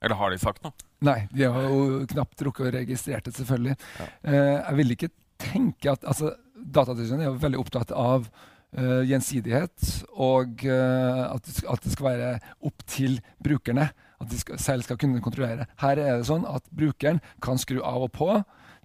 [0.05, 0.77] Eller har de sagt noe?
[1.07, 3.77] Nei, de har jo knapt rukket å registrere det, selvfølgelig.
[4.01, 4.09] Ja.
[4.35, 8.29] jeg vil ikke tenke at altså, Datatilsynet er jo veldig opptatt av
[8.77, 9.87] gjensidighet,
[10.21, 12.33] og at, at det skal være
[12.69, 13.87] opp til brukerne
[14.23, 15.67] at de skal, selv skal kunne kontrollere.
[15.83, 18.31] Her er det sånn at brukeren kan skru av og på.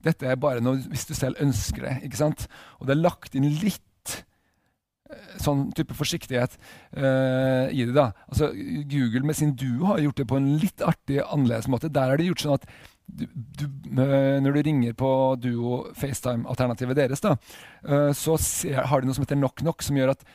[0.06, 1.96] Dette er bare noe hvis du selv ønsker det.
[2.08, 2.48] ikke sant?
[2.80, 4.15] Og det er lagt inn litt
[5.12, 6.58] eh, sånn type forsiktighet
[6.98, 7.94] uh, i det.
[7.96, 8.10] da.
[8.28, 8.52] Altså,
[8.91, 11.94] Google med sin Duo har gjort det på en litt artig, annerledes måte.
[11.94, 12.67] Der har de gjort sånn at
[13.12, 13.65] du, du,
[14.00, 15.12] uh, når du ringer på
[15.44, 17.36] Duo FaceTime-alternativet deres, da,
[17.88, 20.26] uh, så ser, har de noe som heter Knock Knock, som gjør at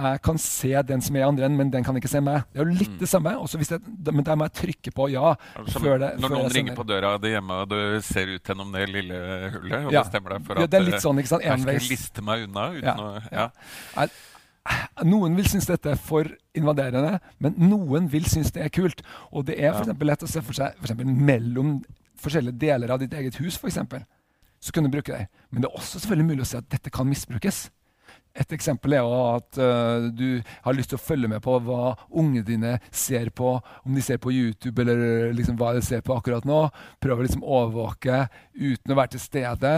[0.00, 2.46] jeg kan se den som er i andre enden, men den kan ikke se meg.
[2.52, 2.98] Det er jo litt mm.
[3.02, 3.34] det samme.
[3.60, 5.34] Jeg, men der må jeg trykke på ja.
[5.72, 8.86] Som, det, når noen ringer på døra di hjemme, og du ser ut gjennom det
[8.90, 9.20] lille
[9.56, 10.04] hullet og ja.
[10.04, 11.46] bestemmer deg for at ja, det er litt sånn, ikke sant?
[11.46, 13.46] jeg skal liste meg unna uten å ja.
[13.96, 14.12] Jeg,
[15.08, 19.02] noen vil synes dette er for invaderende, men noen vil synes det er kult.
[19.32, 21.78] Og det er for lett å se for seg for eksempel, mellom
[22.20, 24.04] forskjellige deler av ditt eget hus, eksempel,
[24.60, 25.28] så kan du bruke det.
[25.50, 27.68] Men det er også selvfølgelig mulig å si at dette kan misbrukes.
[28.38, 32.46] Et eksempel er at uh, du har lyst til å følge med på hva ungene
[32.46, 36.46] dine ser på, om de ser på YouTube eller liksom hva de ser på akkurat
[36.46, 36.62] nå.
[37.02, 39.74] prøver å liksom overvåke uten å være til stede.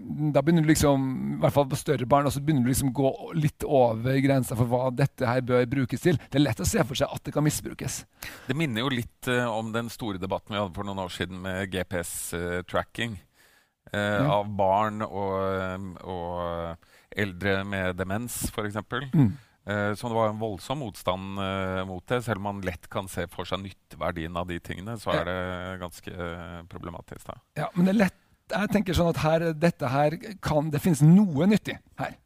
[0.00, 3.10] Da begynner du liksom, i hvert fall på større barn, så begynner du liksom gå
[3.36, 6.20] litt over grensa for hva dette her bør brukes til.
[6.20, 8.02] Det er lett å se for seg at det kan misbrukes.
[8.48, 11.40] Det minner jo litt uh, om den store debatten vi hadde for noen år siden
[11.44, 14.24] med GPS-tracking uh, ja.
[14.40, 18.78] av barn og, og eldre med demens, f.eks.
[19.14, 19.30] Mm.
[19.64, 22.22] Eh, så det var en voldsom motstand uh, mot det.
[22.24, 25.38] Selv om man lett kan se for seg nytteverdien av de tingene, så er det
[25.82, 27.28] ganske uh, problematisk.
[27.28, 27.38] Da.
[27.64, 28.18] Ja, men det er lett,
[28.50, 32.16] jeg tenker sånn at her, dette her kan, det finnes noe nyttig her.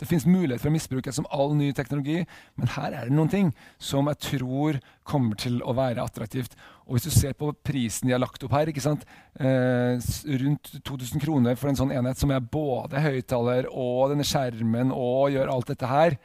[0.00, 2.22] Det fins mulighet for å misbruke som all ny teknologi,
[2.56, 6.56] men her er det noen ting som jeg tror kommer til å være attraktivt.
[6.90, 8.82] Og hvis du ser på prisen de har lagt opp her, ikke?
[9.38, 10.10] Eh,
[10.42, 15.30] rundt 2000 kroner for en sånn enhet som er både høyttaler og denne skjermen og
[15.30, 16.18] gjør alt dette her.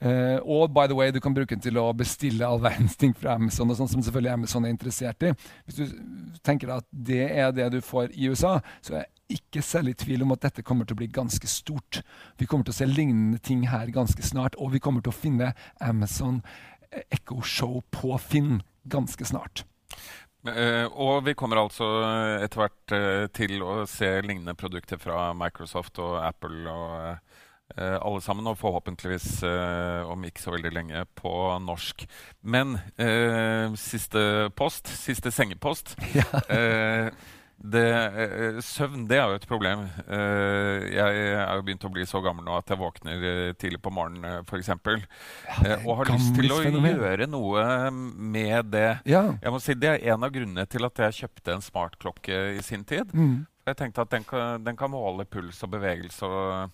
[0.00, 3.14] Eh, og by the way, du kan bruke den til å bestille all verdens ting
[3.16, 5.32] fra Amazon, og sånt, som selvfølgelig Amazon er interessert i.
[5.64, 9.64] Hvis du tenker at det er det du får i USA, så er jeg ikke
[9.64, 12.02] særlig i tvil om at dette kommer til å bli ganske stort.
[12.40, 15.20] Vi kommer til å se lignende ting her ganske snart, og vi kommer til å
[15.20, 16.42] finne Amazon
[16.90, 19.66] eh, Echo Show på Finn ganske snart.
[20.48, 21.86] Eh, og vi kommer altså
[22.40, 26.94] etter hvert eh, til å se lignende produkter fra Microsoft og Apple og
[27.76, 31.34] eh, alle sammen, og forhåpentligvis eh, om ikke så veldig lenge på
[31.66, 32.06] norsk.
[32.40, 35.92] Men eh, siste post, siste sengepost
[36.48, 37.12] eh,
[37.60, 39.82] det, eh, Søvn det er jo et problem.
[40.08, 43.82] Eh, jeg er jo begynt å bli så gammel nå at jeg våkner eh, tidlig
[43.84, 44.70] på morgenen, f.eks.
[44.72, 46.96] er og har lyst til å fenomen.
[46.96, 48.88] gjøre noe med det.
[49.04, 49.26] Ja.
[49.42, 52.64] Jeg må si Det er en av grunnene til at jeg kjøpte en smartklokke i
[52.64, 53.12] sin tid.
[53.12, 53.44] Mm.
[53.68, 56.72] Jeg tenkte at den kan, den kan måle puls og bevegelse og,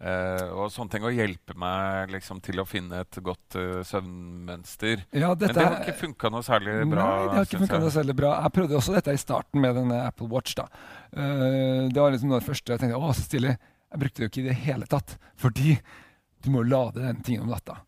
[0.00, 1.06] eh, og sånne ting.
[1.06, 5.04] å hjelpe meg liksom, til å finne et godt uh, søvnmønster.
[5.12, 7.04] Ja, Men det har ikke funka noe særlig bra.
[7.04, 8.32] Nei, det har ikke funka noe særlig bra.
[8.44, 10.56] Jeg prøvde også dette i starten med denne Apple Watch.
[10.58, 10.68] da.
[11.16, 13.56] Uh, det var liksom noe av det første jeg tenkte å, så stilig.
[13.90, 15.16] Jeg brukte det jo ikke i det hele tatt.
[15.40, 15.76] Fordi
[16.44, 17.80] du må lade den tingen om natta.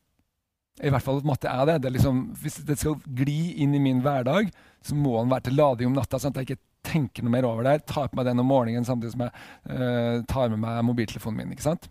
[0.82, 1.78] I hvert fall måtte er det.
[1.82, 4.50] det er liksom, hvis det skal gli inn i min hverdag,
[4.82, 6.18] så må den være til lading om natta.
[6.18, 7.84] sånn at jeg ikke tenker noe mer over det.
[7.86, 11.54] Tar på meg den om morgenen samtidig som jeg tar med meg mobiltelefonen min.
[11.54, 11.90] ikke sant?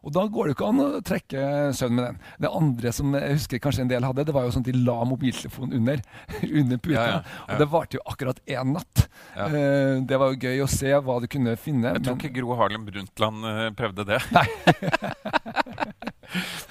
[0.00, 1.40] Og da går det jo ikke an å trekke
[1.76, 2.18] søvn med den.
[2.40, 4.80] Det andre som jeg husker kanskje en del hadde, det var jo sånn at de
[4.86, 6.00] la mobiltelefonen under,
[6.62, 6.96] under puta.
[6.96, 7.20] Ja, ja.
[7.50, 8.96] Og det varte jo akkurat én natt.
[9.36, 11.92] Eh, det var jo gøy å se hva du kunne finne.
[11.98, 14.20] Jeg tror men- ikke Gro Harlem Brundtland eh, prøvde det.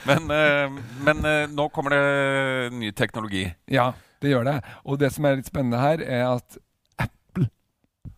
[0.10, 1.18] men eh, men
[1.54, 3.46] nå kommer det ny teknologi.
[3.72, 3.92] Ja,
[4.24, 4.58] det gjør det.
[4.86, 6.58] Og det som er litt spennende her, er at
[7.00, 7.48] Apple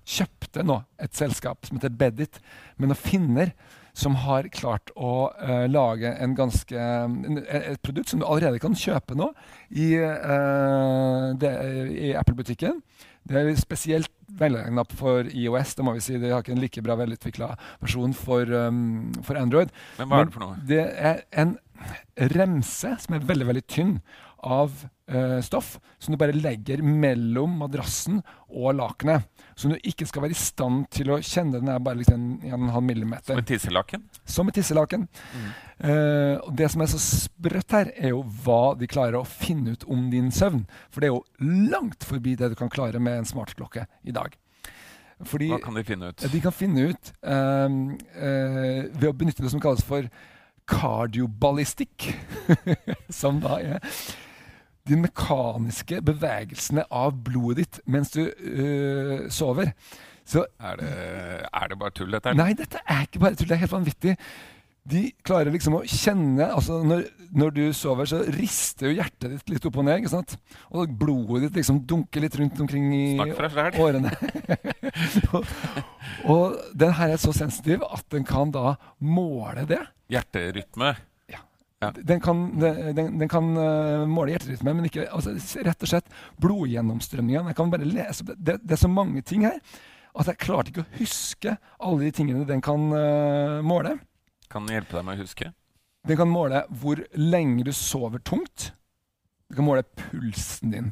[0.08, 2.40] kjøpte nå et selskap som heter Bedit,
[2.78, 3.54] men nå finner
[3.94, 8.76] som har klart å uh, lage en ganske, en, et produkt som du allerede kan
[8.78, 9.32] kjøpe nå
[9.70, 11.32] i, uh,
[11.92, 12.82] i Apple-butikken.
[13.28, 15.76] Det er spesielt velegna for IOS.
[15.76, 16.18] det må vi si.
[16.18, 17.52] De har ikke en like bra velutvikla
[17.84, 19.70] versjon for, um, for Android.
[20.00, 20.58] Men hva er det for noe?
[20.68, 21.58] Det er en
[22.34, 23.96] remse som er veldig veldig tynn
[24.44, 29.28] av eh, stoff, som du bare legger mellom madrassen og lakenet.
[29.56, 31.60] Som du ikke skal være i stand til å kjenne.
[31.60, 33.36] Den er bare liksom en, en halv millimeter.
[33.36, 34.06] Som et tisselaken?
[34.26, 35.08] Som et tisselaken.
[35.78, 39.76] Eh, og det som er så sprøtt her, er jo hva de klarer å finne
[39.76, 40.64] ut om din søvn.
[40.90, 44.38] For det er jo langt forbi det du kan klare med en smartklokke i dag.
[45.28, 46.24] Fordi Hva kan de finne ut?
[46.34, 47.74] de kan finne ut eh,
[48.18, 50.08] eh, ved å benytte det som kalles for
[50.72, 52.10] kardioballistikk.
[53.22, 53.94] som da er
[54.90, 59.74] de mekaniske bevegelsene av blodet ditt mens du øh, sover.
[60.26, 60.90] Så Er det,
[61.54, 62.34] er det bare tull, dette?
[62.38, 63.50] Nei, dette er ikke bare tull.
[63.50, 64.16] Det er helt vanvittig.
[64.92, 67.04] De klarer liksom å kjenne altså når,
[67.38, 70.00] når du sover, så rister jo hjertet ditt litt opp og ned.
[70.02, 70.34] ikke sant?
[70.74, 74.14] Og blodet ditt liksom dunker litt rundt omkring i årene.
[75.36, 75.54] og,
[76.26, 79.84] og den her er så sensitiv at den kan da måle det.
[80.12, 80.96] Hjerterytme?
[81.82, 85.34] Den kan, den, den- kan øh, måle hjerterytmen, men ikke altså,
[85.66, 87.50] rett og slett blodgjennomstrømningen.
[87.50, 88.60] Jeg kan bare lese det.
[88.62, 88.72] det.
[88.72, 89.58] Er så mange ting her
[90.12, 93.96] at jeg klarte ikke å huske alle de tingene den kan uh, måle.
[94.52, 95.54] Kan den hjelpe deg med å huske?
[96.08, 98.74] Den kan måle hvor lenge du sover tungt.
[99.50, 100.92] Den kan måle pulsen din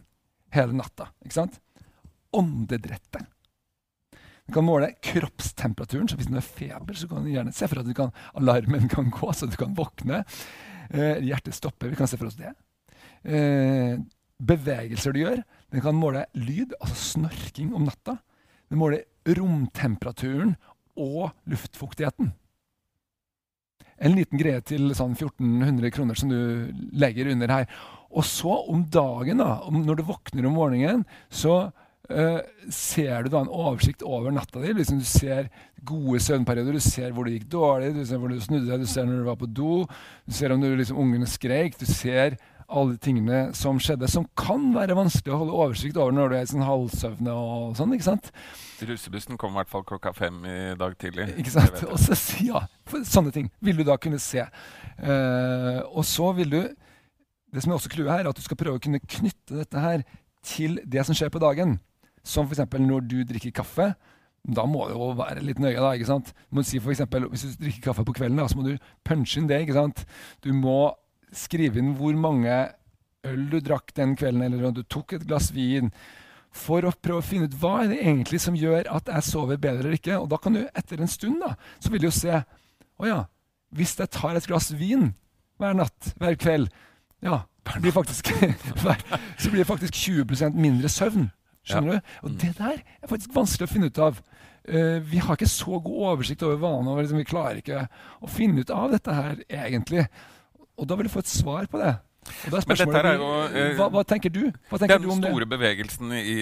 [0.56, 1.12] hele natta.
[1.25, 1.60] ikke sant?
[2.34, 3.28] Åndedrettet.
[4.49, 6.08] Den kan måle kroppstemperaturen.
[6.10, 8.89] så Hvis du har feber, så kan du gjerne se for at du kan, alarmen
[8.89, 10.23] kan gå, så du kan våkne.
[10.89, 11.91] Eh, hjertet stopper.
[11.91, 12.54] Vi kan se for oss det.
[13.23, 13.99] Eh,
[14.39, 15.43] bevegelser du gjør.
[15.69, 18.17] Den kan måle lyd, altså snorking om natta.
[18.69, 19.06] Den måler
[19.38, 20.56] romtemperaturen
[20.97, 22.32] og luftfuktigheten.
[23.99, 27.67] En liten greie til sånn 1400 kroner som du legger under her.
[28.10, 31.69] Og så om dagen, da, om, når du våkner om morgenen, så
[32.10, 32.39] eh,
[32.74, 34.74] ser du da en oversikt over natta di.
[34.78, 35.50] Liksom du ser
[35.88, 38.89] gode søvnperioder, du ser hvor det gikk dårlig, du ser hvor du snudde deg, du
[38.89, 39.84] ser når du var på do,
[40.26, 44.28] du ser om du, liksom, ungene skreik, du ser alle de tingene som skjedde, som
[44.38, 47.95] kan være vanskelig å holde oversikt over når du er i sånn halvsøvne og sånn.
[47.95, 48.30] ikke sant?
[48.86, 51.31] Russebussen kom i hvert fall klokka fem i dag tidlig.
[51.42, 51.81] Ikke sant?
[51.90, 52.62] Og så, ja,
[53.10, 54.46] sånne ting vil du da kunne se.
[55.02, 56.62] Uh, og så vil du
[57.50, 59.81] Det som er også clouet her, er at du skal prøve å kunne knytte dette
[59.81, 60.04] her
[60.46, 61.79] til det som skjer på dagen.
[62.30, 62.63] Som f.eks.
[62.77, 63.92] når du drikker kaffe.
[64.48, 65.77] Da må du jo være litt nøye.
[65.77, 66.32] da, ikke sant?
[66.50, 68.92] Du må si for eksempel, Hvis du drikker kaffe på kvelden, da, så må du
[69.06, 69.63] punche inn det.
[69.65, 70.06] ikke sant?
[70.46, 70.94] Du må
[71.36, 72.54] skrive inn hvor mange
[73.27, 75.92] øl du drakk den kvelden, eller om du tok et glass vin.
[76.56, 79.60] For å prøve å finne ut hva er det egentlig som gjør at jeg sover
[79.62, 80.17] bedre eller ikke.
[80.17, 82.40] Og da kan du etter en stund da, så vil du jo se
[83.00, 83.19] å ja,
[83.75, 85.12] hvis jeg tar et glass vin
[85.60, 86.71] hver natt, hver kveld,
[87.21, 87.44] ja,
[87.84, 88.32] blir faktisk,
[89.40, 91.30] så blir det faktisk 20% mindre søvn.
[91.70, 92.12] Skjønner du?
[92.26, 94.20] Og det der er faktisk vanskelig å finne ut av.
[94.70, 97.86] Uh, vi har ikke så god oversikt over vanene, og liksom, vi klarer ikke
[98.22, 100.06] å finne ut av dette her egentlig.
[100.80, 101.96] Og da vil du få et svar på det.
[103.17, 104.42] Jo, eh, hva, hva tenker du?
[104.70, 105.32] Hva tenker Den du om det?
[105.32, 106.36] store bevegelsen i,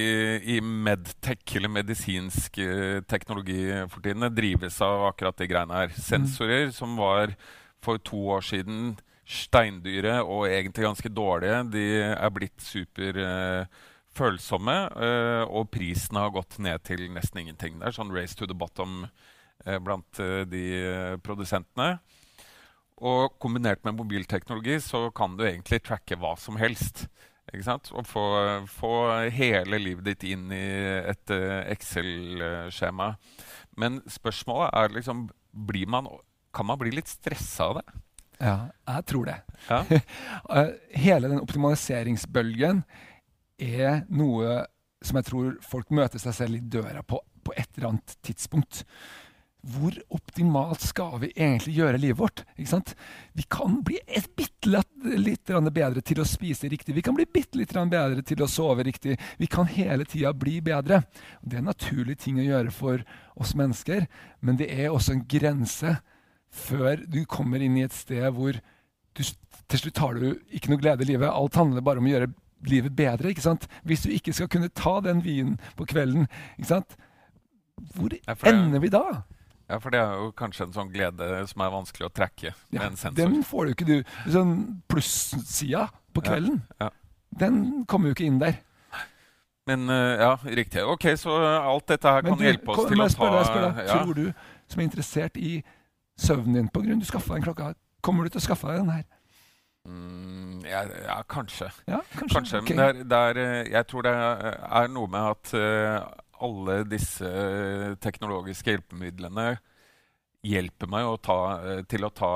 [0.56, 3.62] i medtech, eller medisinsk eh, teknologi
[3.92, 5.94] for tiden, drives av akkurat de greiene her.
[5.96, 7.36] Sensorer som var
[7.84, 8.98] for to år siden
[9.28, 12.64] steindyre og egentlig ganske dårlige, de er blitt
[14.18, 14.76] superfølsomme,
[15.50, 17.80] og prisen har gått ned til nesten ingenting.
[17.80, 19.06] Det er sånn race to the bottom
[19.66, 22.00] eh, blant eh, de eh, produsentene.
[22.98, 27.08] Og kombinert med mobilteknologi så kan du egentlig tracke hva som helst.
[27.54, 28.24] Og få,
[28.68, 28.94] få
[29.32, 30.66] hele livet ditt inn i
[31.06, 33.14] et eh, Excel-skjema.
[33.78, 36.10] Men spørsmålet er liksom blir man,
[36.54, 37.86] Kan man bli litt stressa av det?
[38.42, 39.38] Ja, jeg tror det.
[39.70, 39.84] Ja.
[40.58, 42.84] Eh, Hele den optimaliseringsbølgen
[43.58, 44.64] er noe
[45.06, 48.84] som jeg tror folk møter seg selv i døra på på et eller annet tidspunkt.
[49.68, 52.44] Hvor optimalt skal vi egentlig gjøre livet vårt?
[52.56, 53.98] Vi kan bli
[54.38, 54.84] bitte
[55.18, 56.96] litt bedre til å spise riktig.
[56.96, 59.18] Vi kan bli bitte litt bedre til å sove riktig.
[59.40, 61.02] Vi kan hele tida bli bedre.
[61.42, 63.04] Det er en naturlig ting å gjøre for
[63.36, 64.08] oss mennesker,
[64.40, 65.98] men det er også en grense
[66.48, 69.24] før du kommer inn i et sted hvor du,
[69.68, 71.32] til slutt har du ikke noe glede i livet.
[71.32, 72.32] Alt handler bare om å gjøre
[72.66, 73.30] livet bedre.
[73.30, 73.68] ikke sant?
[73.86, 76.28] Hvis du ikke skal kunne ta den vinen på kvelden,
[76.58, 76.96] ikke sant?
[77.94, 79.04] hvor Ja, ender vi da?
[79.70, 82.82] ja, for det er jo kanskje en sånn glede som er vanskelig å trekke med
[82.82, 83.16] Ja, en sensor.
[83.20, 84.32] den får du ikke, du.
[84.32, 86.90] Sånn plussida på kvelden, ja.
[87.38, 88.58] den kommer jo ikke inn der.
[89.68, 90.82] Men eh, ja, riktig.
[90.88, 93.46] Ok, så alt dette her Men kan du, hjelpe oss kom- til å ta deg,
[93.46, 93.90] spørre deg.
[93.92, 94.34] Tror du,
[94.72, 95.64] som er interessert i
[96.18, 98.80] søvnen din på grunn du skaffa deg en klokke, kommer du til å skaffe deg
[98.86, 99.04] den her?
[99.88, 101.70] Mm, ja, ja, kanskje.
[101.88, 102.34] Ja, kanskje.
[102.36, 102.62] Kanskje.
[102.62, 102.76] Okay.
[102.76, 106.82] Men det er, det er, eh, jeg tror det er noe med at uh, alle
[106.92, 109.48] disse eh, teknologiske hjelpemidlene
[110.48, 111.38] hjelper meg å ta,
[111.90, 112.30] til å ta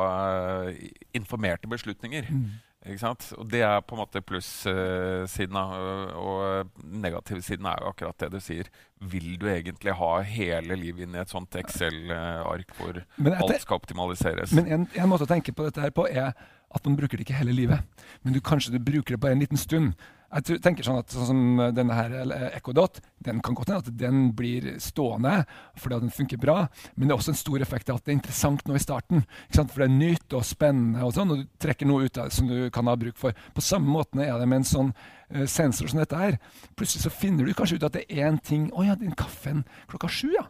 [1.15, 2.25] informerte beslutninger.
[2.33, 2.47] Mm.
[2.81, 8.39] Og det er på en måte plussiden Uh, Og negativsiden er jo akkurat det du
[8.41, 8.69] sier.
[8.99, 13.77] Vil du egentlig ha hele livet inn i et sånt Excel-ark hvor etter- alt skal
[13.77, 14.53] optimaliseres?
[14.57, 16.33] Men en, en måte å tenke på dette her på er
[16.71, 17.83] at man bruker det ikke hele livet.
[18.23, 19.93] Men du, kanskje du bruker det bare en liten stund.
[20.31, 22.13] Jeg tenker sånn at sånn som denne her
[22.55, 25.41] Ekodot, Dot, den kan godt hende at den blir stående
[25.75, 26.55] fordi den funker bra.
[26.95, 29.25] Men det er også en stor effekt av at det er interessant nå i starten.
[29.51, 32.37] For det er nytt og spennende, og sånn, og du trekker noe ut av det
[32.37, 33.35] som du kan ha bruk for.
[33.55, 36.39] På samme måte er det med en sånn eh, sensor som dette her.
[36.79, 39.65] Plutselig så finner du kanskje ut at det er én ting Å ja, den kaffen
[39.91, 40.47] klokka sju, ja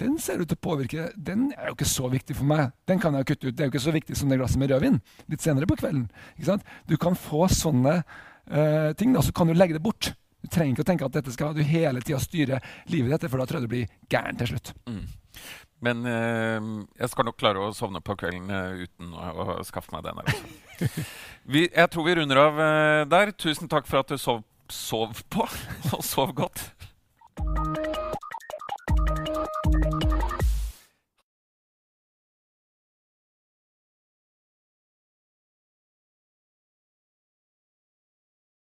[0.00, 2.70] den ser ut til å påvirke Den er jo ikke så viktig for meg.
[2.88, 3.56] Den kan jeg kutte ut.
[3.56, 4.98] Det er jo ikke så viktig som det glasset med rødvin
[5.28, 6.06] litt senere på kvelden.
[6.88, 8.00] Du kan få sånne
[8.50, 10.12] eh, ting, da, så kan du legge det bort.
[10.40, 12.60] Du trenger ikke å tenke at dette skal du hele tida styre
[12.92, 14.72] livet ditt, for da tror jeg du blir gæren til slutt.
[14.88, 15.02] Mm.
[15.84, 16.70] Men eh,
[17.00, 19.30] jeg skal nok klare å sovne på kvelden uh, uten å,
[19.60, 20.20] å skaffe meg den.
[20.20, 21.04] Altså.
[21.52, 23.32] Vi, jeg tror vi runder av uh, der.
[23.32, 25.48] Tusen takk for at du sov, sov på,
[25.96, 26.68] og sov godt.